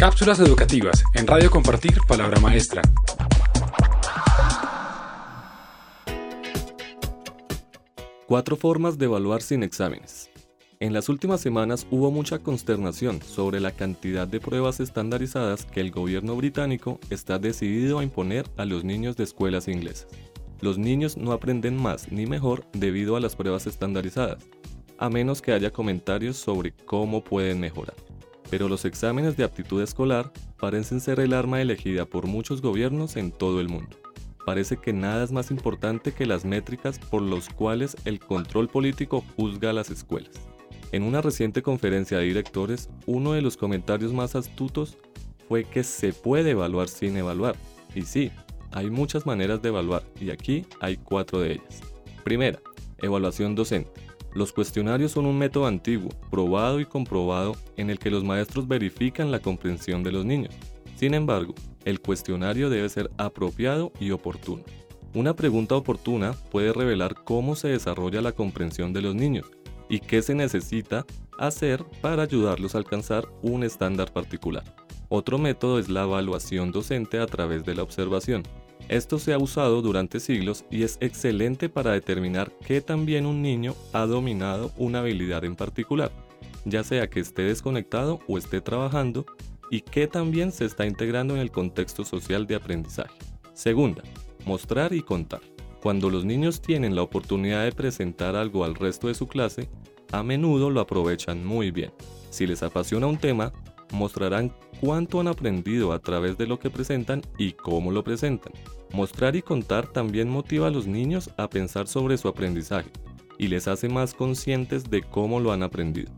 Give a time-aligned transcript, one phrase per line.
[0.00, 2.80] Cápsulas educativas en Radio Compartir Palabra Maestra.
[8.26, 10.30] Cuatro formas de evaluar sin exámenes.
[10.78, 15.90] En las últimas semanas hubo mucha consternación sobre la cantidad de pruebas estandarizadas que el
[15.90, 20.08] gobierno británico está decidido a imponer a los niños de escuelas inglesas.
[20.62, 24.42] Los niños no aprenden más ni mejor debido a las pruebas estandarizadas,
[24.96, 27.96] a menos que haya comentarios sobre cómo pueden mejorar.
[28.50, 33.30] Pero los exámenes de aptitud escolar parecen ser el arma elegida por muchos gobiernos en
[33.30, 33.96] todo el mundo.
[34.44, 39.24] Parece que nada es más importante que las métricas por los cuales el control político
[39.36, 40.32] juzga a las escuelas.
[40.92, 44.98] En una reciente conferencia de directores, uno de los comentarios más astutos
[45.48, 47.54] fue que se puede evaluar sin evaluar.
[47.94, 48.32] Y sí,
[48.72, 51.80] hay muchas maneras de evaluar y aquí hay cuatro de ellas.
[52.24, 52.60] Primera,
[52.98, 54.09] evaluación docente.
[54.32, 59.30] Los cuestionarios son un método antiguo, probado y comprobado en el que los maestros verifican
[59.30, 60.54] la comprensión de los niños.
[60.96, 64.62] Sin embargo, el cuestionario debe ser apropiado y oportuno.
[65.14, 69.50] Una pregunta oportuna puede revelar cómo se desarrolla la comprensión de los niños
[69.88, 71.04] y qué se necesita
[71.36, 74.62] hacer para ayudarlos a alcanzar un estándar particular.
[75.08, 78.44] Otro método es la evaluación docente a través de la observación.
[78.90, 83.76] Esto se ha usado durante siglos y es excelente para determinar qué también un niño
[83.92, 86.10] ha dominado una habilidad en particular,
[86.64, 89.26] ya sea que esté desconectado o esté trabajando,
[89.70, 93.14] y qué también se está integrando en el contexto social de aprendizaje.
[93.52, 94.02] Segunda,
[94.44, 95.40] mostrar y contar.
[95.80, 99.68] Cuando los niños tienen la oportunidad de presentar algo al resto de su clase,
[100.10, 101.92] a menudo lo aprovechan muy bien.
[102.30, 103.52] Si les apasiona un tema,
[103.92, 108.52] mostrarán cuánto han aprendido a través de lo que presentan y cómo lo presentan.
[108.92, 112.90] Mostrar y contar también motiva a los niños a pensar sobre su aprendizaje
[113.38, 116.12] y les hace más conscientes de cómo lo han aprendido.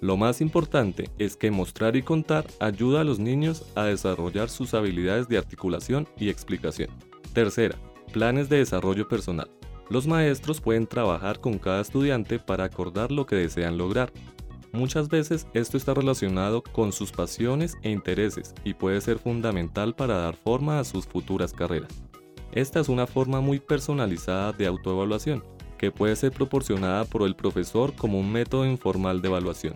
[0.00, 4.72] Lo más importante es que mostrar y contar ayuda a los niños a desarrollar sus
[4.72, 6.90] habilidades de articulación y explicación.
[7.34, 7.76] Tercera,
[8.12, 9.50] planes de desarrollo personal.
[9.90, 14.12] Los maestros pueden trabajar con cada estudiante para acordar lo que desean lograr.
[14.72, 20.16] Muchas veces esto está relacionado con sus pasiones e intereses y puede ser fundamental para
[20.16, 22.02] dar forma a sus futuras carreras.
[22.52, 25.44] Esta es una forma muy personalizada de autoevaluación,
[25.76, 29.74] que puede ser proporcionada por el profesor como un método informal de evaluación.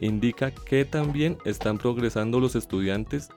[0.00, 3.28] Indica que también están progresando los estudiantes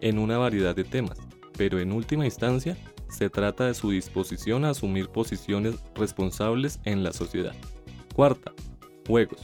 [0.00, 1.18] en una variedad de temas,
[1.56, 2.76] pero en última instancia
[3.08, 7.54] se trata de su disposición a asumir posiciones responsables en la sociedad.
[8.14, 8.52] Cuarta,
[9.06, 9.40] juegos.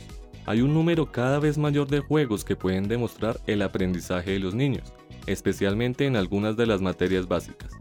[0.47, 4.55] Hay un número cada vez mayor de juegos que pueden demostrar el aprendizaje de los
[4.55, 4.93] niños,
[5.27, 7.73] especialmente en algunas de las materias básicas,